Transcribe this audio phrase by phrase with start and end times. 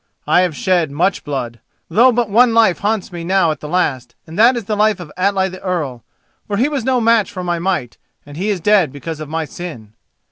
[0.25, 4.15] I have shed much blood, though but one life haunts me now at the last,
[4.25, 6.03] and that is the life of Atli the Earl,
[6.47, 9.45] for he was no match for my might and he is dead because of my
[9.45, 9.93] sin.